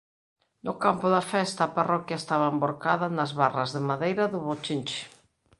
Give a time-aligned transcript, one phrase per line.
[0.67, 5.01] No campo da festa a parroquia estaba envorcada nas barras de madeira do bochinche.